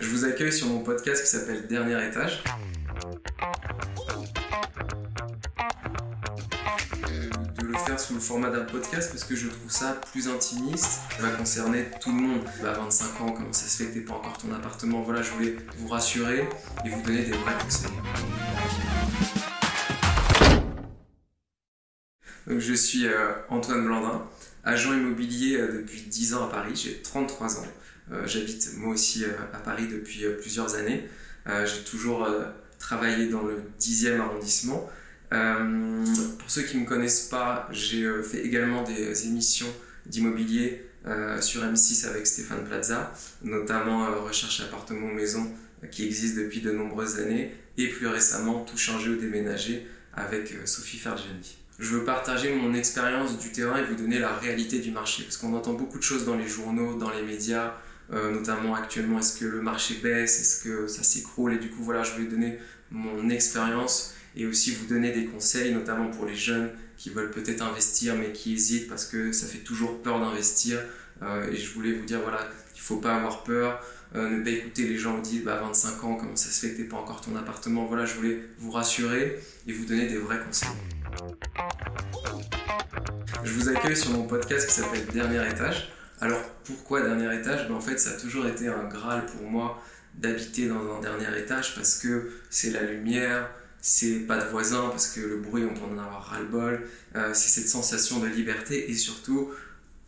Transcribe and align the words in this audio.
Je 0.00 0.08
vous 0.08 0.24
accueille 0.24 0.52
sur 0.52 0.68
mon 0.68 0.80
podcast 0.80 1.24
qui 1.24 1.28
s'appelle 1.28 1.66
Dernier 1.66 2.06
étage. 2.06 2.42
De 7.56 7.66
le 7.66 7.76
faire 7.78 7.98
sous 7.98 8.14
le 8.14 8.20
format 8.20 8.50
d'un 8.50 8.64
podcast 8.64 9.10
parce 9.10 9.24
que 9.24 9.34
je 9.34 9.48
trouve 9.48 9.70
ça 9.70 10.00
plus 10.12 10.28
intimiste. 10.28 11.00
Ça 11.16 11.22
va 11.22 11.30
concerner 11.30 11.86
tout 12.00 12.10
le 12.10 12.22
monde. 12.22 12.44
À 12.64 12.72
25 12.74 13.20
ans, 13.22 13.32
comment 13.32 13.52
ça 13.52 13.66
se 13.66 13.82
fait 13.82 13.90
que 13.90 13.94
t'es 13.94 14.04
pas 14.04 14.14
encore 14.14 14.38
ton 14.38 14.52
appartement? 14.52 15.02
Voilà, 15.02 15.22
je 15.22 15.30
voulais 15.32 15.56
vous 15.78 15.88
rassurer 15.88 16.48
et 16.84 16.88
vous 16.88 17.02
donner 17.02 17.24
des 17.24 17.36
vrais 17.36 17.54
conseils. 17.60 17.90
Donc, 22.46 22.60
je 22.60 22.72
suis 22.72 23.06
euh, 23.06 23.32
Antoine 23.50 23.84
Blandin, 23.84 24.22
agent 24.64 24.92
immobilier 24.92 25.56
euh, 25.56 25.78
depuis 25.78 26.02
10 26.02 26.34
ans 26.34 26.46
à 26.46 26.50
Paris. 26.50 26.72
J'ai 26.74 27.00
33 27.02 27.60
ans. 27.60 27.66
Euh, 28.12 28.26
j'habite 28.26 28.72
moi 28.76 28.94
aussi 28.94 29.24
à 29.52 29.58
Paris 29.58 29.86
depuis 29.88 30.24
plusieurs 30.40 30.74
années. 30.74 31.08
J'ai 31.64 31.82
toujours 31.82 32.28
travaillé 32.78 33.28
dans 33.28 33.42
le 33.42 33.62
10e 33.80 34.20
arrondissement. 34.20 34.90
pour 35.30 36.50
ceux 36.50 36.60
qui 36.60 36.76
ne 36.76 36.82
me 36.82 36.86
connaissent 36.86 37.28
pas, 37.30 37.66
j'ai 37.72 38.06
fait 38.22 38.44
également 38.44 38.82
des 38.82 39.26
émissions 39.26 39.68
d'immobilier 40.04 40.84
sur 41.40 41.62
M6 41.62 42.06
avec 42.06 42.26
Stéphane 42.26 42.64
Plaza, 42.64 43.14
notamment 43.42 44.22
Recherche 44.22 44.60
appartement 44.60 45.06
maison 45.06 45.50
qui 45.90 46.04
existe 46.04 46.36
depuis 46.36 46.60
de 46.60 46.70
nombreuses 46.70 47.18
années, 47.18 47.54
et 47.78 47.88
plus 47.88 48.08
récemment 48.08 48.62
Tout 48.66 48.76
changer 48.76 49.08
ou 49.08 49.16
déménager 49.16 49.86
avec 50.12 50.54
Sophie 50.66 50.98
Fergiani 50.98 51.56
je 51.78 51.96
veux 51.96 52.04
partager 52.04 52.54
mon 52.54 52.74
expérience 52.74 53.38
du 53.38 53.52
terrain 53.52 53.78
et 53.78 53.84
vous 53.84 53.94
donner 53.94 54.18
la 54.18 54.34
réalité 54.34 54.80
du 54.80 54.90
marché. 54.90 55.22
Parce 55.22 55.36
qu'on 55.36 55.54
entend 55.54 55.74
beaucoup 55.74 55.98
de 55.98 56.02
choses 56.02 56.24
dans 56.24 56.36
les 56.36 56.48
journaux, 56.48 56.94
dans 56.94 57.10
les 57.10 57.22
médias, 57.22 57.74
euh, 58.12 58.32
notamment 58.32 58.74
actuellement, 58.74 59.18
est-ce 59.20 59.38
que 59.38 59.44
le 59.44 59.60
marché 59.60 59.94
baisse, 60.02 60.40
est-ce 60.40 60.64
que 60.64 60.86
ça 60.88 61.02
s'écroule? 61.02 61.54
Et 61.54 61.58
du 61.58 61.70
coup, 61.70 61.84
voilà, 61.84 62.02
je 62.02 62.12
voulais 62.12 62.26
donner 62.26 62.58
mon 62.90 63.28
expérience 63.28 64.14
et 64.34 64.46
aussi 64.46 64.72
vous 64.72 64.86
donner 64.86 65.12
des 65.12 65.26
conseils, 65.26 65.72
notamment 65.72 66.08
pour 66.08 66.26
les 66.26 66.34
jeunes 66.34 66.70
qui 66.96 67.10
veulent 67.10 67.30
peut-être 67.30 67.62
investir 67.62 68.16
mais 68.16 68.32
qui 68.32 68.54
hésitent 68.54 68.88
parce 68.88 69.04
que 69.04 69.30
ça 69.30 69.46
fait 69.46 69.58
toujours 69.58 70.02
peur 70.02 70.18
d'investir. 70.20 70.80
Euh, 71.22 71.50
et 71.50 71.56
je 71.56 71.72
voulais 71.74 71.92
vous 71.92 72.04
dire, 72.04 72.20
voilà, 72.22 72.40
il 72.74 72.80
faut 72.80 72.96
pas 72.96 73.16
avoir 73.16 73.42
peur. 73.44 73.80
Euh, 74.16 74.30
ne 74.30 74.42
pas 74.42 74.50
écouter 74.50 74.84
les 74.84 74.96
gens 74.96 75.20
qui 75.20 75.30
disent 75.30 75.44
bah, 75.44 75.60
25 75.62 76.04
ans, 76.04 76.14
comment 76.14 76.34
ça 76.34 76.48
se 76.48 76.60
fait 76.60 76.72
que 76.72 76.76
tu 76.76 76.82
n'es 76.82 76.88
pas 76.88 76.96
encore 76.96 77.20
ton 77.20 77.36
appartement. 77.36 77.84
Voilà, 77.84 78.06
je 78.06 78.14
voulais 78.14 78.42
vous 78.58 78.70
rassurer 78.70 79.38
et 79.66 79.72
vous 79.72 79.84
donner 79.84 80.06
des 80.06 80.16
vrais 80.16 80.40
conseils. 80.40 80.68
Je 83.44 83.52
vous 83.52 83.68
accueille 83.68 83.96
sur 83.96 84.10
mon 84.10 84.26
podcast 84.26 84.66
qui 84.66 84.74
s'appelle 84.74 85.04
Dernier 85.12 85.46
étage. 85.50 85.90
Alors 86.20 86.40
pourquoi 86.64 87.02
dernier 87.02 87.32
étage? 87.38 87.68
Ben, 87.68 87.74
En 87.74 87.80
fait, 87.80 87.98
ça 87.98 88.10
a 88.10 88.12
toujours 88.14 88.46
été 88.46 88.68
un 88.68 88.84
graal 88.84 89.26
pour 89.26 89.42
moi 89.42 89.82
d'habiter 90.14 90.68
dans 90.68 90.96
un 90.96 91.00
dernier 91.00 91.38
étage 91.38 91.74
parce 91.74 91.98
que 91.98 92.30
c'est 92.50 92.70
la 92.70 92.82
lumière, 92.82 93.50
c'est 93.80 94.20
pas 94.20 94.38
de 94.38 94.48
voisins 94.50 94.88
parce 94.88 95.08
que 95.08 95.20
le 95.20 95.36
bruit 95.36 95.64
on 95.64 95.74
peut 95.74 95.84
en 95.84 95.98
avoir 95.98 96.24
ras-le-bol, 96.24 96.82
euh, 97.14 97.30
c'est 97.34 97.48
cette 97.48 97.68
sensation 97.68 98.18
de 98.18 98.26
liberté 98.26 98.90
et 98.90 98.94
surtout 98.94 99.50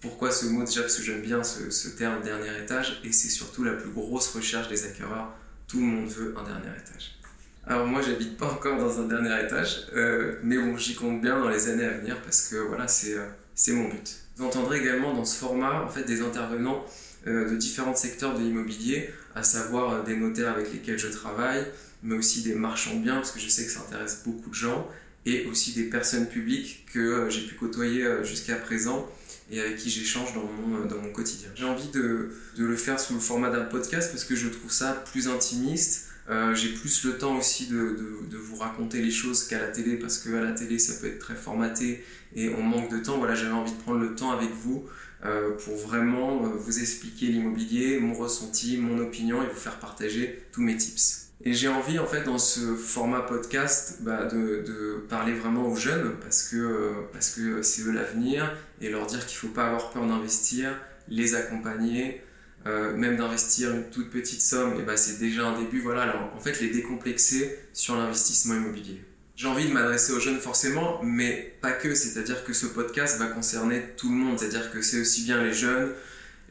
pourquoi 0.01 0.31
ce 0.31 0.47
mot 0.47 0.65
déjà 0.65 0.81
parce 0.81 0.97
que 0.97 1.03
j'aime 1.03 1.21
bien 1.21 1.43
ce, 1.45 1.89
terme 1.89 2.23
dernier 2.23 2.51
étage 2.63 3.01
et 3.05 3.13
c'est 3.13 3.29
surtout 3.29 3.65
la 3.65 3.73
plus 3.73 3.91
grosse 3.91 4.29
recherche 4.29 4.69
des 4.69 4.85
acquéreurs. 4.87 5.33
Tout 5.69 5.79
le 5.81 5.87
monde 5.87 6.09
veut 6.09 6.35
un 6.39 6.43
dernier 6.43 6.77
étage. 6.79 7.19
Alors 7.67 7.87
moi, 7.87 8.01
j'habite 8.03 8.37
pas 8.37 8.47
encore 8.47 8.79
dans 8.79 9.01
un 9.01 9.07
dernier 9.07 9.45
étage, 9.45 9.87
euh, 9.95 10.37
mais 10.43 10.57
bon, 10.57 10.77
j'y 10.77 10.95
compte 10.95 11.21
bien 11.21 11.39
dans 11.39 11.51
les 11.51 11.69
années 11.69 11.85
à 11.85 11.91
venir 11.91 12.21
parce 12.23 12.49
que 12.49 12.57
voilà, 12.57 12.89
c'est 12.89 13.15
euh, 13.15 13.75
mon 13.75 13.89
but. 13.89 14.17
Vous 14.37 14.47
entendrez 14.47 14.81
également 14.81 15.13
dans 15.13 15.27
ce 15.27 15.37
format 15.37 15.83
en 15.83 15.89
fait 15.89 16.05
des 16.05 16.23
intervenants 16.23 16.85
euh, 17.27 17.51
de 17.51 17.57
différents 17.57 17.95
secteurs 17.95 18.35
de 18.35 18.43
l'immobilier, 18.43 19.11
à 19.35 19.43
savoir 19.43 20.03
des 20.03 20.17
notaires 20.17 20.53
avec 20.53 20.73
lesquels 20.73 20.99
je 20.99 21.09
travaille, 21.09 21.65
mais 22.03 22.17
aussi 22.17 22.43
des 22.43 22.55
marchands 22.55 22.97
biens 22.97 23.17
parce 23.17 23.33
que 23.33 23.39
je 23.39 23.49
sais 23.49 23.67
que 23.67 23.71
ça 23.71 23.81
intéresse 23.81 24.23
beaucoup 24.25 24.49
de 24.49 24.55
gens, 24.55 24.89
et 25.27 25.45
aussi 25.47 25.75
des 25.75 25.85
personnes 25.85 26.27
publiques 26.27 26.87
que 26.91 27.29
j'ai 27.29 27.43
pu 27.43 27.55
côtoyer 27.55 28.25
jusqu'à 28.25 28.57
présent 28.57 29.07
et 29.51 29.61
avec 29.61 29.77
qui 29.77 29.91
j'échange 29.91 30.35
dans 30.35 30.45
mon, 30.45 30.87
dans 30.87 31.01
mon 31.01 31.13
quotidien. 31.13 31.49
J'ai 31.55 31.65
envie 31.65 31.89
de, 31.89 32.31
de 32.57 32.65
le 32.65 32.77
faire 32.77 33.01
sous 33.01 33.15
le 33.15 33.21
format 33.21 33.51
d'un 33.51 33.65
podcast 33.65 34.11
parce 34.13 34.25
que 34.25 34.37
je 34.37 34.49
trouve 34.49 34.71
ça 34.71 34.93
plus 35.11 35.29
intimiste 35.29 36.11
euh, 36.31 36.55
j'ai 36.55 36.69
plus 36.69 37.05
le 37.05 37.19
temps 37.19 37.37
aussi 37.37 37.67
de, 37.67 37.97
de, 38.31 38.37
vous 38.37 38.55
raconter 38.55 39.03
les 39.03 39.11
choses 39.11 39.49
qu'à 39.49 39.59
la 39.59 39.67
télé 39.67 39.97
parce 39.97 40.19
qu'à 40.19 40.41
la 40.41 40.53
télé 40.53 40.79
ça 40.79 41.01
peut 41.01 41.09
être 41.09 41.19
très 41.19 41.35
formaté 41.35 42.05
et 42.37 42.51
on 42.51 42.63
manque 42.63 42.91
de 42.91 42.99
temps. 42.99 43.19
Voilà, 43.19 43.35
j'avais 43.35 43.53
envie 43.53 43.73
de 43.73 43.79
prendre 43.79 43.99
le 43.99 44.15
temps 44.15 44.31
avec 44.31 44.51
vous 44.51 44.85
euh, 45.25 45.51
pour 45.57 45.77
vraiment 45.77 46.45
euh, 46.45 46.49
vous 46.51 46.79
expliquer 46.79 47.27
l'immobilier, 47.27 47.99
mon 47.99 48.15
ressenti, 48.15 48.77
mon 48.77 48.99
opinion 48.99 49.43
et 49.43 49.47
vous 49.47 49.59
faire 49.59 49.81
partager 49.81 50.43
tous 50.53 50.63
mes 50.63 50.77
tips. 50.77 51.30
Et 51.43 51.55
j'ai 51.55 51.69
envie 51.69 51.99
en 51.99 52.07
fait 52.07 52.23
dans 52.23 52.39
ce 52.39 52.75
format 52.75 53.23
podcast 53.23 53.99
bah, 54.01 54.27
de, 54.27 54.63
de, 54.67 55.07
parler 55.09 55.33
vraiment 55.33 55.67
aux 55.67 55.77
jeunes 55.77 56.17
parce 56.21 56.43
que 56.43 56.93
parce 57.13 57.31
que 57.31 57.63
c'est 57.63 57.83
eux 57.83 57.93
l'avenir 57.93 58.55
et 58.83 58.91
leur 58.91 59.07
dire 59.07 59.25
qu'il 59.25 59.39
faut 59.39 59.49
pas 59.49 59.65
avoir 59.65 59.91
peur 59.91 60.07
d'investir, 60.07 60.71
les 61.09 61.35
accompagner, 61.35 62.23
euh, 62.67 62.95
même 62.95 63.17
d'investir 63.17 63.71
une 63.71 63.85
toute 63.85 64.11
petite 64.11 64.43
somme, 64.43 64.79
et 64.79 64.83
bah, 64.83 64.97
c'est 64.97 65.19
déjà 65.19 65.47
un 65.47 65.59
début. 65.59 65.81
Voilà, 65.81 66.03
alors, 66.03 66.31
en 66.37 66.41
fait, 66.41 66.61
les 66.61 66.69
décomplexer 66.69 67.59
sur 67.73 67.97
l'investissement 67.97 68.55
immobilier. 68.55 69.03
J'ai 69.35 69.49
envie 69.49 69.67
de 69.67 69.73
m'adresser 69.73 70.13
aux 70.13 70.21
jeunes 70.21 70.39
forcément, 70.39 71.01
mais 71.03 71.57
pas 71.63 71.73
que. 71.73 71.95
C'est-à-dire 71.95 72.45
que 72.45 72.53
ce 72.53 72.67
podcast 72.67 73.19
va 73.19 73.27
concerner 73.27 73.83
tout 73.97 74.11
le 74.11 74.17
monde. 74.17 74.39
C'est-à-dire 74.39 74.71
que 74.71 74.83
c'est 74.83 75.01
aussi 75.01 75.23
bien 75.23 75.43
les 75.43 75.55
jeunes, 75.55 75.93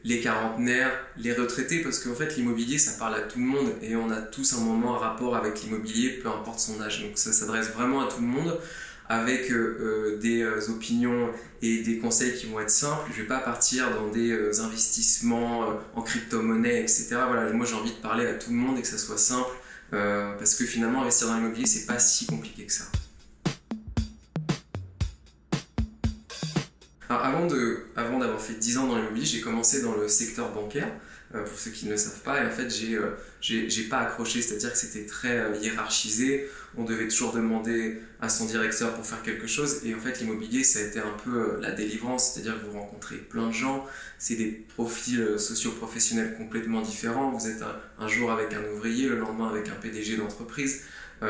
les 0.04 0.20
quarantenaires, 0.20 0.92
les 1.16 1.32
retraités, 1.32 1.82
parce 1.82 1.98
qu'en 1.98 2.14
fait, 2.14 2.36
l'immobilier, 2.36 2.78
ça 2.78 2.98
parle 2.98 3.16
à 3.16 3.20
tout 3.20 3.38
le 3.38 3.44
monde 3.44 3.72
et 3.82 3.96
on 3.96 4.10
a 4.10 4.20
tous 4.20 4.54
un 4.54 4.60
moment 4.60 4.96
un 4.96 4.98
rapport 4.98 5.36
avec 5.36 5.62
l'immobilier, 5.62 6.20
peu 6.22 6.28
importe 6.28 6.60
son 6.60 6.80
âge. 6.80 7.02
Donc 7.02 7.12
ça 7.16 7.32
s'adresse 7.32 7.70
vraiment 7.70 8.00
à 8.00 8.08
tout 8.08 8.20
le 8.20 8.26
monde 8.26 8.58
avec 9.10 9.50
euh, 9.50 9.56
euh, 9.56 10.18
des 10.18 10.42
euh, 10.42 10.70
opinions 10.70 11.30
et 11.62 11.82
des 11.82 11.98
conseils 11.98 12.32
qui 12.36 12.46
vont 12.46 12.60
être 12.60 12.70
simples. 12.70 13.10
Je 13.12 13.22
vais 13.22 13.28
pas 13.28 13.40
partir 13.40 13.90
dans 13.90 14.06
des 14.06 14.60
investissements 14.60 15.66
en 15.96 16.02
crypto-monnaie, 16.02 16.80
etc. 16.80 17.16
Voilà, 17.26 17.52
moi 17.52 17.66
j'ai 17.66 17.74
envie 17.74 17.90
de 17.90 17.96
parler 17.96 18.26
à 18.26 18.34
tout 18.34 18.50
le 18.50 18.56
monde 18.56 18.78
et 18.78 18.82
que 18.82 18.88
ça 18.88 18.98
soit 18.98 19.18
simple, 19.18 19.50
parce 19.90 20.54
que 20.54 20.64
finalement 20.64 21.02
investir 21.02 21.26
dans 21.26 21.34
l'immobilier 21.34 21.66
c'est 21.66 21.86
pas 21.86 21.98
si 21.98 22.24
compliqué 22.26 22.64
que 22.64 22.72
ça. 22.72 22.84
Avant 27.10 27.46
de, 27.46 27.80
avant 27.96 28.18
d'avoir 28.18 28.40
fait 28.40 28.54
10 28.54 28.78
ans 28.78 28.86
dans 28.86 28.96
l'immobilier, 28.96 29.26
j'ai 29.26 29.40
commencé 29.40 29.82
dans 29.82 29.96
le 29.96 30.08
secteur 30.08 30.52
bancaire. 30.52 30.88
Euh, 31.32 31.44
pour 31.44 31.56
ceux 31.56 31.70
qui 31.70 31.86
ne 31.86 31.92
le 31.92 31.96
savent 31.96 32.22
pas. 32.22 32.42
Et 32.42 32.46
en 32.46 32.50
fait, 32.50 32.68
j'ai 32.68 32.96
euh, 32.96 33.10
j'ai 33.40 33.84
pas 33.84 33.98
accroché, 33.98 34.42
c'est-à-dire 34.42 34.72
que 34.72 34.76
c'était 34.76 35.06
très 35.06 35.38
euh, 35.38 35.54
hiérarchisé. 35.54 36.48
On 36.76 36.82
devait 36.82 37.06
toujours 37.06 37.32
demander 37.32 38.00
à 38.20 38.28
son 38.28 38.46
directeur 38.46 38.94
pour 38.94 39.06
faire 39.06 39.22
quelque 39.22 39.46
chose. 39.46 39.82
Et 39.84 39.94
en 39.94 40.00
fait, 40.00 40.18
l'immobilier, 40.18 40.64
ça 40.64 40.80
a 40.80 40.82
été 40.82 40.98
un 40.98 41.14
peu 41.24 41.60
la 41.60 41.70
délivrance, 41.70 42.32
c'est-à-dire 42.32 42.60
que 42.60 42.66
vous 42.66 42.76
rencontrez 42.80 43.14
plein 43.14 43.46
de 43.46 43.52
gens. 43.52 43.86
C'est 44.18 44.34
des 44.34 44.66
profils 44.74 45.38
socio-professionnels 45.38 46.34
complètement 46.36 46.80
différents. 46.80 47.30
Vous 47.30 47.46
êtes 47.46 47.62
un, 48.00 48.08
jour 48.08 48.32
avec 48.32 48.52
un 48.52 48.64
ouvrier, 48.74 49.08
le 49.08 49.16
lendemain 49.16 49.50
avec 49.50 49.68
un 49.68 49.76
PDG 49.76 50.16
d'entreprise. 50.16 50.82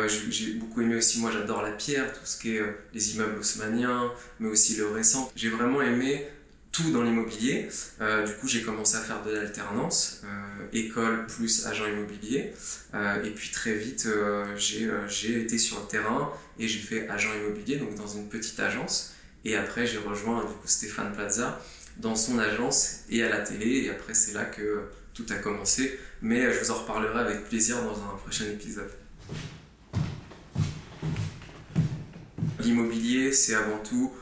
J'ai 0.06 0.54
beaucoup 0.54 0.82
aimé 0.82 0.96
aussi, 0.96 1.20
moi 1.20 1.30
j'adore 1.32 1.62
la 1.62 1.72
pierre, 1.72 2.12
tout 2.12 2.24
ce 2.24 2.38
qui 2.38 2.56
est 2.56 2.62
les 2.94 3.14
immeubles 3.14 3.38
haussmanniens, 3.38 4.12
mais 4.38 4.48
aussi 4.48 4.76
le 4.76 4.86
récent. 4.88 5.30
J'ai 5.34 5.48
vraiment 5.48 5.82
aimé 5.82 6.26
tout 6.72 6.90
dans 6.92 7.02
l'immobilier. 7.02 7.68
Euh, 8.00 8.26
du 8.26 8.32
coup, 8.34 8.46
j'ai 8.46 8.62
commencé 8.62 8.96
à 8.96 9.00
faire 9.00 9.22
de 9.24 9.32
l'alternance, 9.32 10.22
euh, 10.24 10.66
école 10.72 11.26
plus 11.26 11.66
agent 11.66 11.86
immobilier. 11.86 12.52
Euh, 12.94 13.22
et 13.24 13.30
puis 13.30 13.50
très 13.50 13.74
vite, 13.74 14.08
j'ai 14.56 15.40
été 15.40 15.58
sur 15.58 15.80
le 15.80 15.86
terrain 15.86 16.32
et 16.58 16.68
j'ai 16.68 16.78
fait 16.78 17.08
agent 17.08 17.30
immobilier, 17.34 17.76
donc 17.76 17.94
dans 17.96 18.06
une 18.06 18.28
petite 18.28 18.60
agence. 18.60 19.14
Et 19.44 19.56
après, 19.56 19.86
j'ai 19.86 19.98
rejoint 19.98 20.44
Stéphane 20.64 21.12
Plaza 21.12 21.60
dans 21.96 22.14
son 22.14 22.38
agence 22.38 23.00
et 23.08 23.22
à 23.22 23.28
la 23.28 23.40
télé. 23.40 23.84
Et 23.84 23.90
après, 23.90 24.14
c'est 24.14 24.32
là 24.32 24.44
que 24.44 24.82
tout 25.14 25.26
a 25.30 25.36
commencé. 25.36 25.98
Mais 26.22 26.52
je 26.52 26.60
vous 26.60 26.70
en 26.70 26.74
reparlerai 26.74 27.20
avec 27.20 27.48
plaisir 27.48 27.82
dans 27.82 27.96
un 27.96 28.16
prochain 28.16 28.44
épisode. 28.44 28.90
L'immobilier, 32.70 33.32
c'est 33.32 33.54
avant 33.54 33.78
tout 33.78 34.12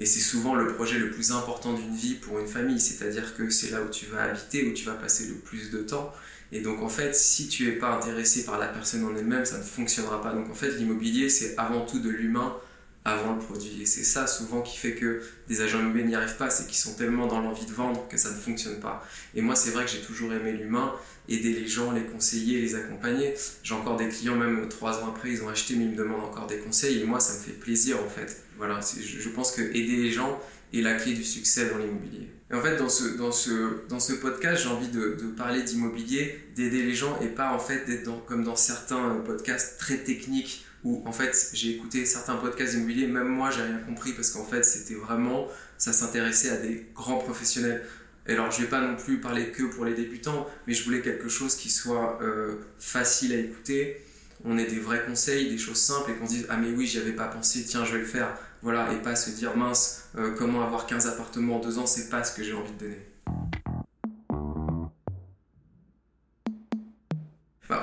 et 0.00 0.06
c'est 0.06 0.20
souvent 0.20 0.56
le 0.56 0.74
projet 0.74 0.98
le 0.98 1.12
plus 1.12 1.30
important 1.30 1.72
d'une 1.72 1.94
vie 1.94 2.14
pour 2.14 2.40
une 2.40 2.48
famille, 2.48 2.80
c'est-à-dire 2.80 3.36
que 3.36 3.48
c'est 3.50 3.70
là 3.70 3.80
où 3.82 3.88
tu 3.88 4.06
vas 4.06 4.24
habiter, 4.24 4.66
où 4.68 4.72
tu 4.72 4.84
vas 4.84 4.94
passer 4.94 5.28
le 5.28 5.34
plus 5.34 5.70
de 5.70 5.78
temps. 5.78 6.12
Et 6.50 6.60
donc 6.60 6.82
en 6.82 6.88
fait, 6.88 7.14
si 7.14 7.46
tu 7.46 7.66
n'es 7.66 7.76
pas 7.76 7.94
intéressé 7.94 8.44
par 8.44 8.58
la 8.58 8.66
personne 8.66 9.04
en 9.04 9.14
elle-même, 9.14 9.44
ça 9.44 9.58
ne 9.58 9.62
fonctionnera 9.62 10.20
pas. 10.20 10.32
Donc 10.32 10.50
en 10.50 10.54
fait, 10.54 10.72
l'immobilier, 10.72 11.28
c'est 11.28 11.56
avant 11.56 11.86
tout 11.86 12.00
de 12.00 12.10
l'humain 12.10 12.56
avant 13.04 13.34
le 13.34 13.38
produit. 13.38 13.82
Et 13.82 13.86
c'est 13.86 14.04
ça 14.04 14.26
souvent 14.26 14.62
qui 14.62 14.78
fait 14.78 14.94
que 14.94 15.22
des 15.46 15.60
agents 15.60 15.78
immobiliers 15.78 16.04
n'y 16.06 16.14
arrivent 16.14 16.36
pas, 16.36 16.48
c'est 16.48 16.66
qu'ils 16.66 16.78
sont 16.78 16.94
tellement 16.94 17.26
dans 17.26 17.40
l'envie 17.40 17.66
de 17.66 17.72
vendre 17.72 18.08
que 18.08 18.16
ça 18.16 18.30
ne 18.30 18.36
fonctionne 18.36 18.80
pas. 18.80 19.06
Et 19.34 19.42
moi, 19.42 19.54
c'est 19.54 19.70
vrai 19.70 19.84
que 19.84 19.90
j'ai 19.90 20.00
toujours 20.00 20.32
aimé 20.32 20.52
l'humain, 20.52 20.94
aider 21.28 21.52
les 21.52 21.66
gens, 21.66 21.92
les 21.92 22.04
conseiller, 22.04 22.60
les 22.60 22.74
accompagner. 22.74 23.34
J'ai 23.62 23.74
encore 23.74 23.96
des 23.96 24.08
clients, 24.08 24.36
même 24.36 24.68
trois 24.68 25.02
ans 25.02 25.08
après, 25.08 25.30
ils 25.30 25.42
ont 25.42 25.48
acheté, 25.48 25.76
mais 25.76 25.84
ils 25.84 25.90
me 25.90 25.96
demandent 25.96 26.24
encore 26.24 26.46
des 26.46 26.58
conseils. 26.58 27.00
Et 27.00 27.04
moi, 27.04 27.20
ça 27.20 27.34
me 27.34 27.40
fait 27.40 27.58
plaisir 27.58 27.98
en 28.02 28.08
fait. 28.08 28.42
Voilà, 28.56 28.80
je 28.80 29.28
pense 29.28 29.52
que 29.52 29.60
aider 29.60 29.96
les 29.96 30.10
gens 30.10 30.40
est 30.72 30.80
la 30.80 30.94
clé 30.94 31.12
du 31.12 31.24
succès 31.24 31.68
dans 31.68 31.78
l'immobilier. 31.78 32.28
Et 32.50 32.54
en 32.54 32.62
fait, 32.62 32.76
dans 32.76 32.88
ce, 32.88 33.16
dans 33.16 33.32
ce, 33.32 33.86
dans 33.88 34.00
ce 34.00 34.12
podcast, 34.14 34.62
j'ai 34.62 34.68
envie 34.68 34.88
de, 34.88 35.18
de 35.20 35.26
parler 35.36 35.62
d'immobilier, 35.62 36.40
d'aider 36.56 36.82
les 36.82 36.94
gens 36.94 37.18
et 37.20 37.26
pas 37.26 37.52
en 37.52 37.58
fait 37.58 37.84
d'être 37.86 38.24
comme 38.26 38.44
dans 38.44 38.56
certains 38.56 39.22
podcasts 39.26 39.78
très 39.78 39.98
techniques 39.98 40.64
où 40.84 41.02
en 41.06 41.12
fait 41.12 41.50
j'ai 41.54 41.70
écouté 41.70 42.04
certains 42.06 42.36
podcasts 42.36 42.74
immobiliers, 42.74 43.06
même 43.06 43.28
moi 43.28 43.50
j'ai 43.50 43.62
rien 43.62 43.78
compris 43.78 44.12
parce 44.12 44.30
qu'en 44.30 44.44
fait 44.44 44.64
c'était 44.64 44.94
vraiment, 44.94 45.48
ça 45.78 45.92
s'intéressait 45.92 46.50
à 46.50 46.56
des 46.58 46.86
grands 46.94 47.18
professionnels. 47.18 47.82
Et 48.26 48.32
alors 48.32 48.50
je 48.50 48.62
vais 48.62 48.68
pas 48.68 48.80
non 48.80 48.96
plus 48.96 49.18
parler 49.20 49.50
que 49.50 49.64
pour 49.64 49.84
les 49.84 49.94
débutants, 49.94 50.46
mais 50.66 50.74
je 50.74 50.84
voulais 50.84 51.00
quelque 51.00 51.28
chose 51.28 51.56
qui 51.56 51.70
soit 51.70 52.18
euh, 52.22 52.56
facile 52.78 53.32
à 53.32 53.36
écouter. 53.36 54.00
On 54.44 54.58
ait 54.58 54.66
des 54.66 54.78
vrais 54.78 55.04
conseils, 55.04 55.48
des 55.48 55.58
choses 55.58 55.80
simples 55.80 56.10
et 56.10 56.14
qu'on 56.14 56.26
se 56.26 56.32
dise 56.32 56.46
ah 56.50 56.58
mais 56.58 56.70
oui 56.70 56.86
j'y 56.86 56.98
avais 56.98 57.12
pas 57.12 57.28
pensé, 57.28 57.64
tiens 57.64 57.84
je 57.84 57.92
vais 57.92 58.00
le 58.00 58.06
faire. 58.06 58.36
Voilà, 58.62 58.92
et 58.94 58.96
pas 58.96 59.14
se 59.14 59.30
dire 59.30 59.56
mince, 59.56 60.04
euh, 60.16 60.34
comment 60.38 60.62
avoir 60.62 60.86
15 60.86 61.06
appartements 61.06 61.56
en 61.56 61.60
deux 61.60 61.78
ans, 61.78 61.86
c'est 61.86 62.08
pas 62.08 62.24
ce 62.24 62.34
que 62.34 62.42
j'ai 62.42 62.54
envie 62.54 62.72
de 62.72 62.78
donner. 62.78 63.53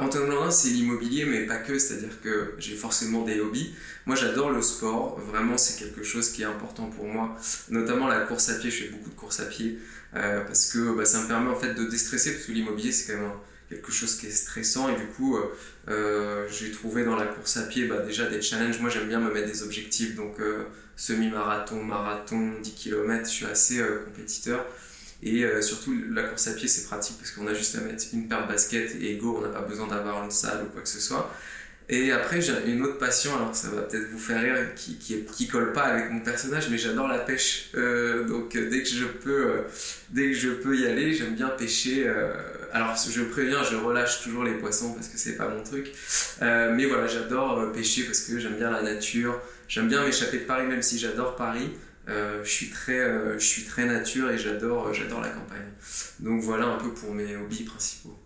Bah, 0.02 0.08
Antoine 0.08 0.26
Blandin, 0.26 0.50
c'est 0.50 0.70
l'immobilier, 0.70 1.26
mais 1.26 1.46
pas 1.46 1.58
que, 1.58 1.78
c'est-à-dire 1.78 2.20
que 2.24 2.56
j'ai 2.58 2.76
forcément 2.76 3.24
des 3.24 3.40
hobbies. 3.40 3.76
Moi, 4.08 4.16
j'adore 4.16 4.50
le 4.50 4.62
sport, 4.62 5.20
vraiment, 5.20 5.58
c'est 5.58 5.78
quelque 5.78 6.04
chose 6.04 6.32
qui 6.32 6.42
est 6.42 6.46
important 6.46 6.88
pour 6.88 7.06
moi, 7.06 7.38
notamment 7.70 8.08
la 8.08 8.22
course 8.22 8.50
à 8.50 8.56
pied. 8.56 8.72
Je 8.72 8.84
fais 8.84 8.90
beaucoup 8.90 9.12
de 9.12 9.16
course 9.16 9.40
à 9.42 9.46
pied 9.46 9.78
euh, 10.16 10.42
parce 10.42 10.72
que 10.72 10.96
bah, 10.96 11.06
ça 11.06 11.22
me 11.22 11.28
permet 11.28 11.52
en 11.52 11.56
fait 11.56 11.76
de 11.76 11.86
déstresser, 11.86 12.34
parce 12.34 12.46
que 12.46 12.52
l'immobilier, 12.52 12.92
c'est 12.92 13.14
quand 13.14 13.20
même 13.20 13.32
quelque 13.70 13.92
chose 13.92 14.16
qui 14.16 14.26
est 14.26 14.32
stressant, 14.32 14.90
et 14.90 14.96
du 14.96 15.06
coup, 15.06 15.38
euh, 15.38 15.44
euh, 15.90 16.48
j'ai 16.50 16.72
trouvé 16.72 17.06
dans 17.06 17.16
la 17.16 17.26
course 17.26 17.58
à 17.58 17.64
pied 17.64 17.86
bah, 17.86 18.00
déjà 18.00 18.28
des 18.28 18.42
challenges. 18.42 18.80
Moi, 18.80 18.90
j'aime 18.90 19.08
bien 19.08 19.20
me 19.20 19.32
mettre 19.32 19.48
des 19.48 19.62
objectifs, 19.62 20.16
donc 20.16 20.38
semi-marathon, 20.96 21.84
marathon, 21.84 22.54
10 22.64 22.74
km, 22.74 23.26
je 23.26 23.30
suis 23.30 23.46
assez 23.46 23.84
compétiteur. 24.06 24.66
Et 25.24 25.44
euh, 25.44 25.62
surtout, 25.62 25.96
la 26.12 26.24
course 26.24 26.48
à 26.48 26.54
pied, 26.54 26.68
c'est 26.68 26.86
pratique 26.86 27.18
parce 27.18 27.32
qu'on 27.32 27.48
a 27.48 27.54
juste 27.54 27.76
à 27.76 27.82
mettre 27.82 28.04
une 28.14 28.28
paire 28.28 28.44
de 28.44 28.52
baskets 28.52 28.96
et 29.00 29.16
go, 29.18 29.38
on 29.38 29.42
n'a 29.42 29.50
pas 29.50 29.62
besoin 29.62 29.88
d'avoir 29.88 30.24
une 30.24 30.32
salle 30.32 30.64
ou 30.64 30.70
quoi 30.72 30.82
que 30.82 30.90
ce 30.90 31.00
soit. 31.00 31.32
Et 31.90 32.12
après, 32.12 32.42
j'ai 32.42 32.54
une 32.68 32.84
autre 32.84 32.98
passion, 32.98 33.36
alors 33.36 33.54
ça 33.54 33.68
va 33.70 33.82
peut-être 33.82 34.10
vous 34.10 34.18
faire 34.18 34.42
rire, 34.42 34.74
qui, 34.76 34.98
qui, 34.98 35.48
colle 35.48 35.74
pas 35.74 35.82
avec 35.82 36.10
mon 36.10 36.22
personnage, 36.22 36.70
mais 36.72 36.78
j'adore 36.78 37.08
la 37.08 37.20
pêche. 37.20 37.70
Euh, 37.76 38.24
donc 38.24 38.56
euh, 38.56 38.70
dès 38.70 38.82
que 38.82 38.90
je 38.90 39.06
peux, 39.06 39.64
dès 40.10 40.28
que 40.28 40.34
je 40.34 40.50
peux 40.50 40.78
y 40.78 40.88
aller, 40.88 41.14
j'aime 41.14 41.36
bien 41.36 41.50
pêcher. 41.50 42.08
alors 42.72 42.96
je 42.96 43.22
préviens, 43.24 43.62
je 43.64 43.76
relâche 43.76 44.24
toujours 44.24 44.46
les 44.46 44.54
poissons 44.54 44.94
parce 44.94 45.10
que 45.10 45.18
c'est 45.18 45.36
pas 45.36 45.50
mon 45.50 45.64
truc. 45.64 45.92
mais 46.40 46.86
voilà, 46.86 47.08
j'adore 47.08 47.72
pêcher 47.74 48.04
parce 48.04 48.22
que 48.22 48.40
j'aime 48.40 48.56
bien 48.56 48.72
la 48.72 48.82
nature. 48.82 49.40
J'aime 49.68 49.88
bien 49.88 50.04
m'échapper 50.06 50.40
de 50.40 50.44
Paris, 50.46 50.68
même 50.68 50.82
si 50.82 50.98
j'adore 50.98 51.36
Paris. 51.36 51.72
Euh, 52.10 52.44
je, 52.44 52.50
suis 52.50 52.70
très, 52.70 53.00
euh, 53.00 53.38
je 53.38 53.46
suis 53.46 53.64
très 53.64 53.86
nature 53.86 54.32
et 54.32 54.36
euh, 54.36 54.38
j'adore 54.38 55.22
la 55.22 55.30
campagne. 55.30 55.70
Donc 56.20 56.42
voilà 56.42 56.66
un 56.66 56.78
peu 56.78 56.94
pour 56.94 57.14
mes 57.14 57.36
hobbies 57.36 57.64
principaux. 57.64 58.18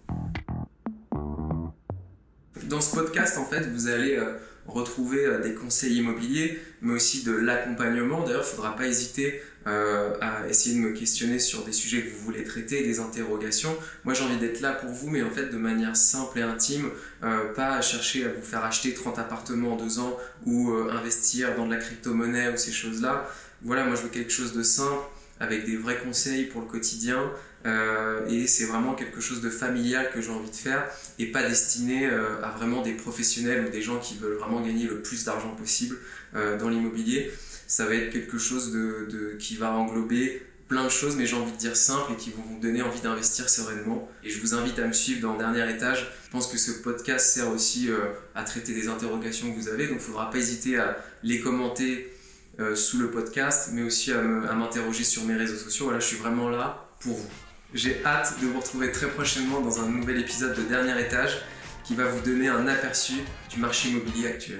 Dans 2.64 2.82
ce 2.82 2.96
podcast, 2.96 3.38
en 3.38 3.46
fait, 3.46 3.68
vous 3.70 3.88
allez 3.88 4.18
retrouver 4.68 5.40
des 5.44 5.54
conseils 5.54 5.96
immobiliers, 5.96 6.60
mais 6.82 6.94
aussi 6.94 7.24
de 7.24 7.32
l'accompagnement. 7.32 8.24
D'ailleurs, 8.24 8.42
il 8.42 8.50
ne 8.50 8.56
faudra 8.56 8.76
pas 8.76 8.88
hésiter 8.88 9.42
à 9.66 10.48
essayer 10.50 10.76
de 10.76 10.82
me 10.82 10.92
questionner 10.92 11.40
sur 11.40 11.64
des 11.64 11.72
sujets 11.72 12.04
que 12.04 12.10
vous 12.12 12.24
voulez 12.24 12.44
traiter, 12.44 12.84
des 12.84 13.00
interrogations. 13.00 13.76
Moi, 14.04 14.14
j'ai 14.14 14.24
envie 14.24 14.38
d'être 14.38 14.62
là 14.62 14.74
pour 14.74 14.92
vous, 14.92 15.10
mais 15.10 15.24
en 15.24 15.32
fait 15.32 15.48
de 15.48 15.58
manière 15.58 15.96
simple 15.96 16.40
et 16.40 16.44
intime, 16.44 16.90
pas 17.22 17.76
à 17.76 17.82
chercher 17.82 18.26
à 18.26 18.30
vous 18.30 18.42
faire 18.42 18.64
acheter 18.64 18.94
30 18.94 19.18
appartements 19.20 19.74
en 19.74 19.78
deux 19.78 20.00
ans 20.00 20.18
ou 20.46 20.72
investir 20.72 21.56
dans 21.56 21.66
de 21.66 21.74
la 21.74 21.78
crypto-monnaie 21.78 22.54
ou 22.54 22.58
ces 22.58 22.72
choses-là 22.72 23.28
voilà, 23.66 23.86
moi 23.86 23.96
je 23.96 24.02
veux 24.02 24.10
quelque 24.10 24.32
chose 24.32 24.54
de 24.54 24.64
simple, 24.64 25.04
avec 25.40 25.66
des 25.66 25.78
vrais 25.78 25.98
conseils 25.98 26.46
pour 26.46 26.62
le 26.62 26.68
quotidien. 26.68 27.32
Euh, 27.66 28.28
et 28.28 28.46
c'est 28.46 28.66
vraiment 28.66 28.94
quelque 28.94 29.20
chose 29.20 29.42
de 29.42 29.50
familial 29.50 30.12
que 30.14 30.22
j'ai 30.22 30.30
envie 30.30 30.52
de 30.52 30.56
faire 30.56 30.88
et 31.18 31.32
pas 31.32 31.42
destiné 31.42 32.06
euh, 32.06 32.44
à 32.44 32.52
vraiment 32.52 32.84
des 32.84 32.94
professionnels 32.94 33.66
ou 33.66 33.70
des 33.70 33.82
gens 33.82 34.00
qui 34.00 34.18
veulent 34.18 34.38
vraiment 34.38 34.62
gagner 34.62 34.86
le 34.86 35.02
plus 35.02 35.24
d'argent 35.24 35.56
possible 35.56 35.98
euh, 36.36 36.60
dans 36.60 36.70
l'immobilier. 36.70 37.32
Ça 37.68 37.86
va 37.86 37.96
être 37.96 38.12
quelque 38.12 38.38
chose 38.38 38.72
de, 38.72 39.36
qui 39.40 39.56
va 39.56 39.72
englober 39.72 40.44
plein 40.68 40.84
de 40.84 40.90
choses, 40.90 41.16
mais 41.16 41.26
j'ai 41.26 41.36
envie 41.36 41.52
de 41.52 41.58
dire 41.58 41.76
simple 41.76 42.14
et 42.14 42.16
qui 42.16 42.30
vont 42.30 42.44
vous 42.44 42.60
donner 42.60 42.84
envie 42.84 43.02
d'investir 43.02 43.50
sereinement. 43.50 44.08
Et 44.24 44.30
je 44.30 44.40
vous 44.40 44.54
invite 44.54 44.78
à 44.78 44.86
me 44.86 44.94
suivre 44.94 45.22
dans 45.22 45.34
le 45.34 45.40
dernier 45.40 45.68
étage. 45.72 46.12
Je 46.26 46.30
pense 46.30 46.48
que 46.48 46.58
ce 46.58 46.72
podcast 46.72 47.34
sert 47.34 47.50
aussi 47.50 47.90
à 48.36 48.44
traiter 48.44 48.74
des 48.74 48.88
interrogations 48.88 49.52
que 49.52 49.60
vous 49.60 49.68
avez, 49.68 49.84
donc 49.84 49.98
il 49.98 50.02
ne 50.02 50.02
faudra 50.02 50.30
pas 50.30 50.38
hésiter 50.38 50.78
à 50.78 50.98
les 51.24 51.40
commenter 51.40 52.12
euh, 52.60 52.76
sous 52.76 53.00
le 53.00 53.12
podcast, 53.12 53.70
mais 53.74 53.84
aussi 53.84 54.12
à 54.12 54.22
m'interroger 54.22 55.04
sur 55.04 55.24
mes 55.24 55.36
réseaux 55.36 55.58
sociaux. 55.58 55.86
Voilà, 55.86 56.00
je 56.00 56.06
suis 56.06 56.18
vraiment 56.18 56.50
là 56.50 56.88
pour 57.00 57.16
vous. 57.16 57.30
J'ai 57.74 58.02
hâte 58.06 58.36
de 58.42 58.48
vous 58.48 58.60
retrouver 58.60 58.92
très 58.92 59.08
prochainement 59.08 59.60
dans 59.60 59.82
un 59.82 59.90
nouvel 59.90 60.20
épisode 60.20 60.56
de 60.56 60.62
Dernier 60.64 61.00
Étage 61.02 61.42
qui 61.84 61.96
va 61.96 62.06
vous 62.06 62.22
donner 62.22 62.48
un 62.48 62.68
aperçu 62.68 63.14
du 63.50 63.60
marché 63.60 63.90
immobilier 63.90 64.28
actuel. 64.28 64.60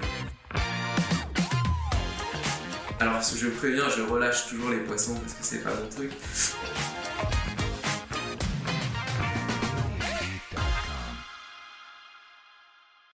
Alors, 3.00 3.20
je 3.22 3.48
préviens, 3.48 3.88
je 3.88 4.02
relâche 4.02 4.48
toujours 4.48 4.70
les 4.70 4.78
poissons 4.78 5.14
parce 5.14 5.34
que 5.34 5.42
c'est 5.42 5.62
pas 5.62 5.70
mon 5.74 5.88
truc. 5.88 6.10